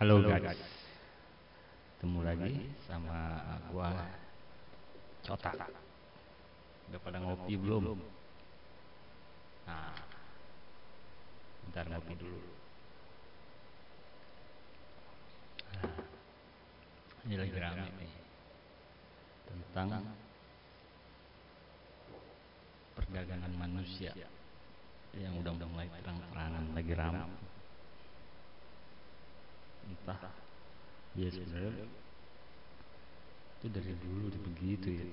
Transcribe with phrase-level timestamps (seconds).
[0.00, 0.56] Halo guys,
[1.92, 3.36] ketemu lagi sama
[3.68, 3.92] gua
[5.20, 5.52] Cota.
[6.88, 8.00] Udah pada ngopi belum?
[9.68, 9.92] Nah,
[11.68, 12.40] bentar ngopi dulu.
[15.68, 15.92] Nah,
[17.28, 18.12] ini lagi rame nih.
[19.52, 20.00] Tentang
[22.96, 24.16] perdagangan manusia
[25.12, 27.49] yang udah mulai terang-terangan lagi rame
[31.18, 31.86] ya sebenarnya
[33.60, 35.04] itu dari dulu udah begitu ya.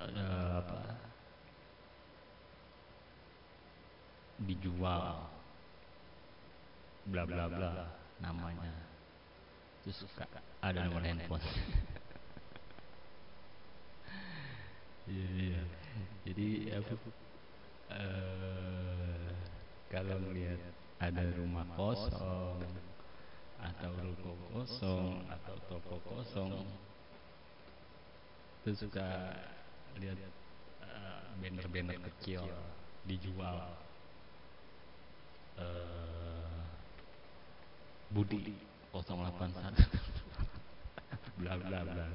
[0.00, 0.24] Ada
[0.64, 0.80] apa?
[4.48, 5.28] Dijual.
[7.04, 7.84] Bla bla bla
[8.24, 8.72] namanya.
[9.84, 10.24] Terus suka
[10.64, 11.44] ada nomor handphone.
[15.10, 15.62] Iya iya.
[16.22, 16.94] Jadi apa?
[17.90, 18.79] Eh,
[19.90, 20.58] kalau melihat
[21.02, 22.62] ada rumah kosong
[23.60, 26.64] atau ruko kosong atau toko kosong
[28.64, 29.36] terus suka
[30.00, 30.16] lihat
[30.80, 32.46] eh, banner-banner kecil
[33.04, 33.76] dijual
[35.58, 36.56] eh,
[38.10, 38.54] Budi
[38.90, 39.30] 081
[41.40, 42.06] bla bla bla.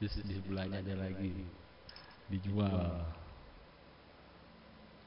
[0.00, 1.46] Terus di sebelahnya ada lagi
[2.32, 3.04] dijual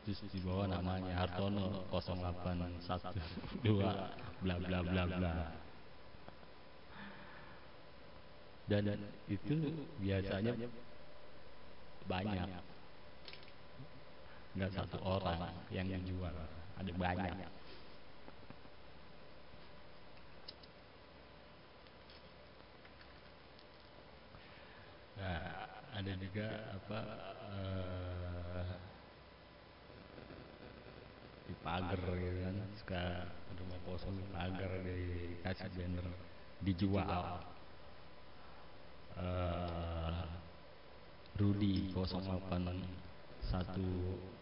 [0.07, 2.79] terus di bawah namanya Hartono 0812
[4.39, 5.51] bla bla bla bla.
[8.71, 8.95] Dan
[9.27, 10.55] itu biasanya
[12.07, 12.47] banyak.
[14.55, 16.31] Nggak satu orang yang dijual
[16.79, 17.51] ada banyak.
[25.19, 26.47] Nah, ada juga
[26.79, 26.99] apa
[28.71, 28.86] di
[31.67, 32.55] pagar gitu kan.
[32.79, 33.27] Suka
[33.59, 36.07] rumah kosong pagar dikasih banner.
[36.63, 37.43] Dijual.
[39.19, 40.23] Eh
[41.37, 42.71] Rudi 081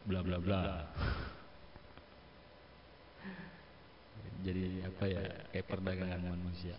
[0.06, 0.86] bla bla bla.
[4.46, 5.26] Jadi apa ya?
[5.50, 6.78] Kayak perdagangan manusia.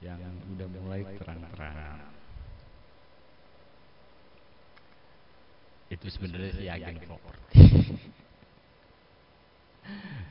[0.00, 2.23] Yang udah mulai terang-terangan
[5.94, 7.62] itu sebenarnya sih agen properti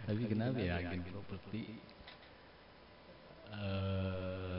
[0.07, 1.61] tapi kenapa ya agen properti
[3.53, 4.53] eh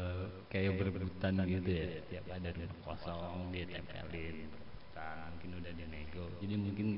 [0.54, 6.54] kayak berebutan gitu ya tiap ada rumah kosong dia tempelin berebutan mungkin udah dinego jadi
[6.54, 6.88] mungkin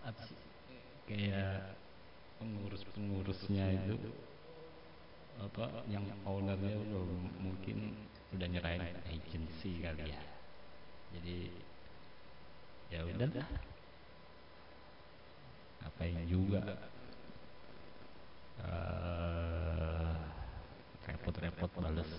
[0.00, 0.38] apa sih,
[1.10, 1.76] kayak
[2.40, 3.96] pengurus-pengurusnya itu
[5.42, 7.04] apa yang ownernya udah
[7.42, 7.98] mungkin
[8.32, 10.22] udah nyerahin agensi kali ya.
[11.18, 11.50] jadi
[12.90, 13.28] ya udah.
[13.30, 13.48] Dah
[15.80, 16.60] ngapain juga?
[18.60, 20.12] Eh,
[21.08, 22.12] repot-repot bales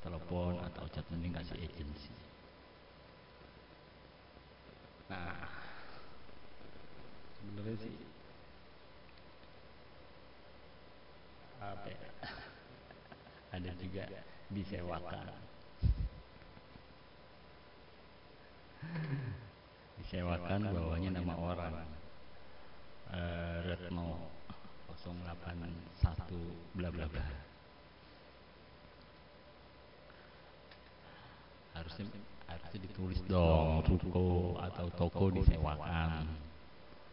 [0.00, 2.12] telepon atau chat mending kasih agensi
[5.12, 5.36] nah
[7.36, 7.96] sebenarnya sih
[11.60, 12.08] apa ya
[13.52, 14.04] ada juga
[14.48, 15.28] disewakan
[20.14, 21.74] disewakan bawahnya nama orang.
[23.10, 24.30] Eh, Retno
[25.02, 27.26] 081 bla bla bla.
[31.74, 32.06] Harusnya
[32.46, 36.30] harusnya ditulis dong ruko atau toko disewakan.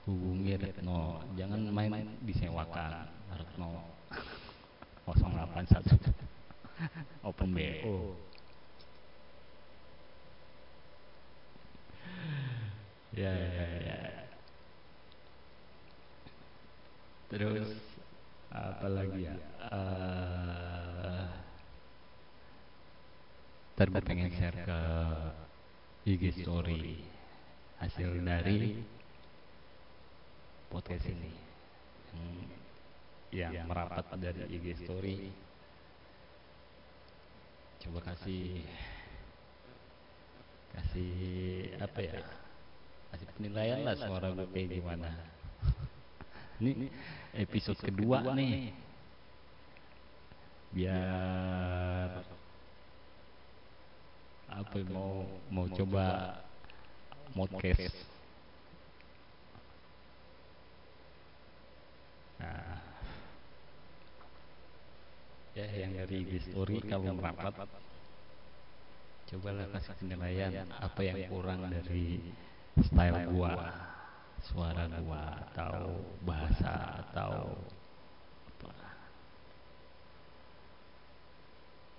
[0.05, 3.81] Hubungi Retno jangan main disewakan Retno.
[5.09, 6.13] 081
[7.27, 8.13] open BO
[13.11, 13.99] ya, ya, ya.
[17.27, 17.75] terus
[18.51, 19.35] apa lagi ya?
[19.67, 21.27] Uh,
[24.03, 24.79] pengen share ke
[26.07, 27.03] IG story
[27.79, 28.79] hasil dari
[30.71, 31.33] podcast ini.
[33.31, 35.31] Yang, yang merapat dari IG story.
[37.83, 38.63] Coba kasih
[40.71, 41.11] kasih
[41.83, 42.40] apa ya
[43.11, 45.11] kasih penilaian lah suara gue kayak gimana
[46.61, 46.87] ini
[47.33, 48.69] episode kedua nih.
[50.71, 52.23] biar
[54.51, 56.37] apa mau mau coba
[57.35, 57.97] podcast
[62.39, 62.79] nah.
[65.51, 67.67] Ya yang dari IG story kalau merapat
[69.27, 72.31] cobalah kasih penilaian apa yang kurang dari
[72.79, 73.67] style gua.
[74.41, 77.59] Suara gua atau bahasa atau
[78.47, 78.71] apa.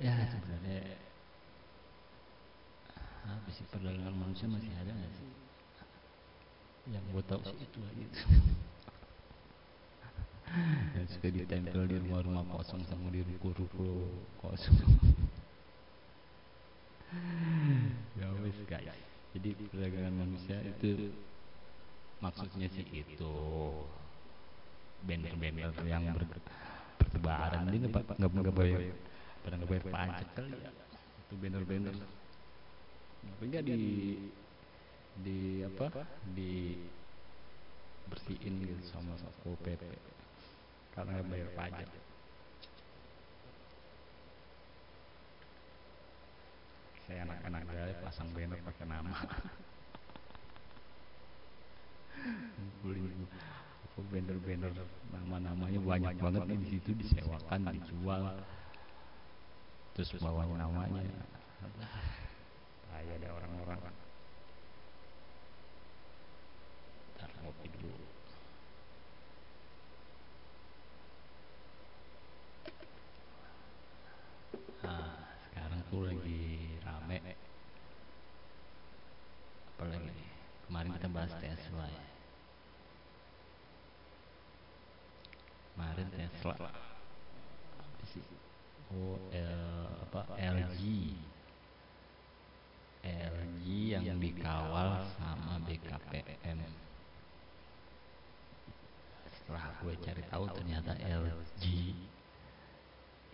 [0.01, 0.97] Ya sebenarnya
[3.23, 5.31] apa sih perdagangan manusia masih ada nggak sih?
[6.91, 8.07] Yang gua tahu sih itu aja
[10.93, 14.05] yang suka ditempel di rumah-rumah kosong sama di ruko-ruko
[14.45, 14.77] kosong
[18.21, 18.93] ya wes guys
[19.33, 21.15] jadi perdagangan manusia itu.
[22.19, 23.35] Maksudnya sih itu.
[25.03, 26.23] Banner-banner yang ber,
[26.99, 28.81] bertebaran ini nggak nggak nggak bayar
[29.43, 30.71] pada nggak bayar pajak kali ya.
[31.27, 31.95] Itu banner-banner.
[33.23, 33.79] Tapi nggak di
[35.23, 36.07] di apa?
[36.35, 36.53] Di
[38.11, 39.83] bersihin gitu sama satpol pp
[40.95, 41.89] karena nggak bayar pajak.
[47.03, 49.11] Saya anak-anak gaya pasang banner pakai nama
[54.13, 54.73] banner-banner
[55.13, 58.37] nama-namanya banyak banget di situ disewakan dijual.
[59.97, 61.01] Terus bawa namanya.
[62.93, 64.03] Ada orang-orang
[67.23, 68.03] ntar ngopi dulu
[74.83, 76.43] nah sekarang tuh lagi
[76.83, 77.19] rame
[79.71, 80.31] apa lagi nih
[81.29, 81.87] Tesla.
[81.87, 82.13] Ya
[85.83, 86.71] kemarin Tesla.
[88.93, 90.81] Oh L, apa LG
[93.03, 93.67] LG
[93.99, 96.61] yang dikawal sama BKPM
[99.33, 101.65] setelah gue cari tahu ternyata LG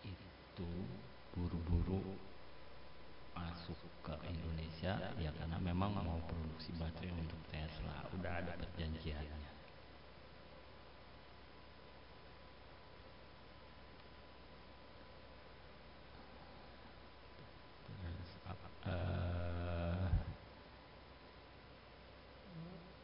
[0.06, 0.70] itu
[1.36, 2.16] buru-buru
[3.34, 3.76] masuk
[4.06, 4.47] ke Indonesia
[4.82, 8.06] ya karena memang mau produksi baterai untuk Tesla.
[8.14, 9.50] Udah ada perjanjiannya.
[17.90, 18.30] Terus,
[18.86, 20.06] uh,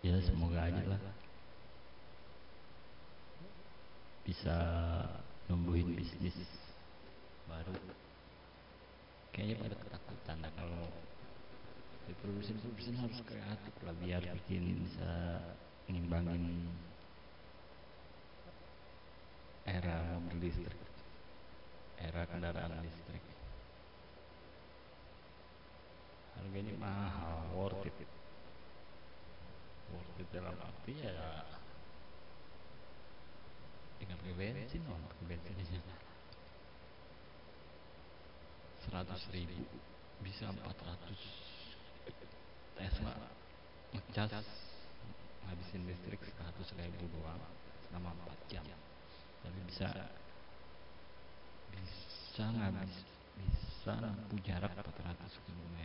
[0.06, 1.02] ya semoga aja lah.
[4.22, 4.56] Bisa
[5.50, 6.38] numbuhin bisnis
[7.50, 7.74] baru.
[9.34, 10.86] Kayaknya pada ketakutan kalau
[12.20, 15.40] produsen produsen harus kreatif lah biar bikin bisa
[15.88, 16.68] ngimbangin
[19.64, 20.76] era mobil listrik.
[21.96, 23.24] Era kendaraan listrik.
[26.36, 27.96] Harganya mahal worth it.
[29.88, 31.14] Worth it dalam arti ya
[34.24, 34.96] pakai bensin oh
[35.28, 35.84] bensinnya
[38.88, 39.68] seratus ribu
[40.24, 41.20] bisa empat ratus
[42.78, 43.14] Tesla.
[43.94, 44.48] Ngecas
[45.44, 47.38] ngabisin listrik seratus ribu doang
[47.86, 48.66] selama empat jam.
[49.44, 49.88] Tapi bisa
[51.74, 52.96] bisa ngabis
[53.34, 55.78] bisa nempuh jarak 400 km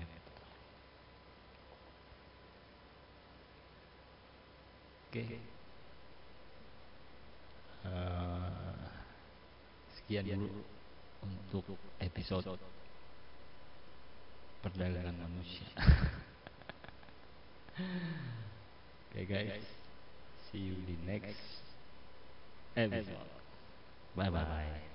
[5.10, 5.26] oke.
[7.80, 8.86] Uh,
[9.96, 10.62] sekian dulu
[11.24, 11.64] untuk
[12.04, 12.60] episode
[14.60, 15.72] perdagangan manusia
[19.16, 19.64] okay, guys.
[20.52, 21.62] See you di next
[22.76, 23.30] episode.
[24.16, 24.89] bye bye